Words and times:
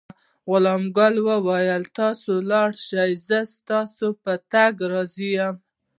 غلام 0.49 0.83
ګل 0.97 1.15
وویل: 1.29 1.83
نه، 1.87 1.91
تاسې 1.97 2.25
ولاړ 2.37 2.69
شئ، 2.87 3.11
زه 3.27 3.39
ستاسي 3.55 4.07
په 4.23 4.33
تګ 4.51 4.73
راضي 4.91 5.29
یم. 5.37 5.55